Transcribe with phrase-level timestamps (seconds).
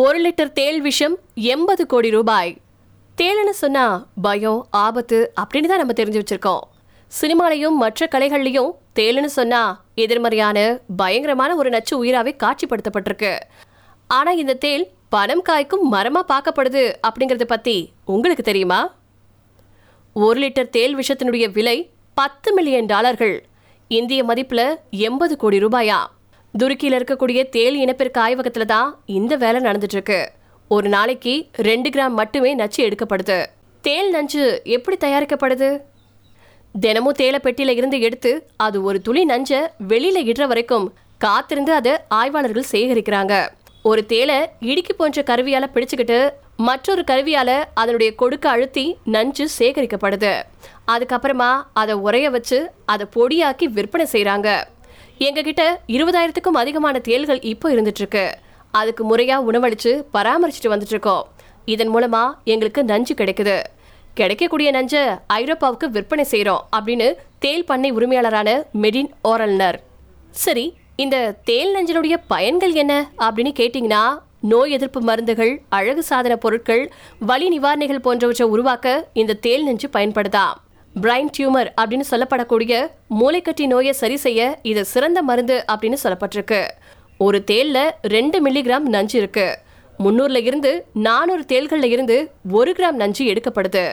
[0.00, 1.14] ஒரு லிட்டர் தேள் விஷம்
[1.52, 2.50] எண்பது கோடி ரூபாய்.
[3.18, 3.94] தேள்னு சொன்னால்
[4.24, 6.64] பயம் ஆபத்து அப்படின்னு தான் நம்ம தெரிஞ்சு வச்சுருக்கோம்.
[7.12, 9.70] சினிமாலையும் மற்ற கலைகள்லையும் தேள்னு சொன்னால்
[10.04, 10.58] எதிர்மறையான
[10.96, 13.32] பயங்கரமான ஒரு நச்சு உயிராகவே காட்சிப்படுத்தப்பட்டிருக்கு.
[14.10, 18.80] ஆனால் இந்த தேள் பணம் காய்க்கும் மரமாக பார்க்கப்படுது அப்படிங்கறத பற்றி உங்களுக்கு தெரியுமா?
[20.12, 21.78] ஒரு லிட்டர் தேள் விஷத்தினுடைய விலை
[22.14, 23.36] பத்து மில்லியன் டாலர்கள்.
[23.88, 24.68] இந்திய மதிப்பில்
[25.08, 26.00] எண்பது கோடி ரூபாயா?
[26.60, 28.88] துருக்கியில் இருக்கக்கூடிய தேள் இனப்பெருக்க ஆய்வகத்தில் தான்
[29.18, 30.20] இந்த வேலை நடந்துட்டு இருக்கு
[30.68, 31.34] ஒரு நாளைக்கு
[31.68, 33.38] ரெண்டு கிராம் மட்டுமே நச்சு எடுக்கப்படுது.
[33.84, 34.44] தேல் நஞ்சு
[34.76, 35.68] எப்படி தயாரிக்கப்படுது?
[36.74, 40.86] தினமும் தேலை பெட்டியில இருந்து எடுத்து அது ஒரு துளி நஞ்ச வெளியில இடுற வரைக்கும்
[41.18, 43.34] காத்திருந்து அதை ஆய்வாளர்கள் சேகரிக்கிறாங்க.
[43.82, 46.18] ஒரு தேலை இடுக்கி போன்ற கருவியால பிடிச்சுக்கிட்டு
[46.56, 50.32] மற்றொரு கருவியால அதனுடைய கொடுக்க அழுத்தி நஞ்சு சேகரிக்கப்படுது.
[50.92, 54.48] அதுக்கப்புறமா அதை உரைய வச்சு அதை பொடியாக்கி விற்பனை செய்கிறாங்க
[55.24, 55.62] எங்ககிட்ட
[55.96, 58.24] இருபதாயிரத்துக்கும் அதிகமான தேள்கள் இப்போ இருந்துட்டு இருக்கு
[58.70, 61.24] அதுக்கு முறையாக உணவளித்து பராமரிச்சுட்டு வந்துட்டு இருக்கோம்
[61.64, 63.56] இதன் மூலமா எங்களுக்கு நஞ்சு கிடைக்குது.
[64.14, 65.02] கிடைக்கக்கூடிய நஞ்சை
[65.38, 68.50] ஐரோப்பாவுக்கு விற்பனை செய்கிறோம் அப்படின்னு தேல் பண்ணை உரிமையாளரான
[68.82, 69.78] மெடின் ஓரல்னர்.
[70.44, 70.66] சரி
[71.04, 74.04] இந்த தேல் நஞ்சினுடைய பயன்கள் என்ன அப்படின்னு கேட்டிங்கன்னா
[74.52, 76.84] நோய் எதிர்ப்பு மருந்துகள் அழகு சாதன பொருட்கள்
[77.30, 80.46] வலி நிவாரணிகள் போன்றவற்றை உருவாக்க இந்த தேல் நஞ்சு பயன்படுதா
[81.02, 82.74] பிரைன் டியூமர் அப்படின்னு சொல்லப்படக்கூடிய
[83.20, 86.60] மூளைக்கட்டி நோயை சரி செய்ய இது சிறந்த மருந்து அப்படின்னு சொல்லப்பட்டிருக்கு.
[87.18, 89.58] ஒரு தேல்ல ரெண்டு மில்லிகிராம் நஞ்சு இருக்கு.
[89.98, 93.84] முன்னூறுல இருந்து நானூறு தேல்களில் இருந்து ஒரு கிராம் நஞ்சு எடுக்கப்படுது.